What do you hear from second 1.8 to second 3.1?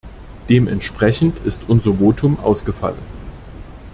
Votum ausgefallen.